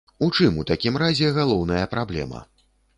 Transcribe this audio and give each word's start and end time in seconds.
У 0.27 0.29
чым, 0.37 0.57
у 0.61 0.65
такім 0.71 0.97
разе, 1.05 1.31
галоўная 1.39 1.85
праблема? 1.95 2.47